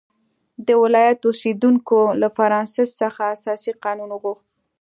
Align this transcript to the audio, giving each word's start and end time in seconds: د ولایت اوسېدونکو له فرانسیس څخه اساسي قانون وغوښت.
د 0.67 0.69
ولایت 0.83 1.19
اوسېدونکو 1.27 1.99
له 2.21 2.27
فرانسیس 2.37 2.89
څخه 3.01 3.21
اساسي 3.35 3.71
قانون 3.83 4.09
وغوښت. 4.13 4.45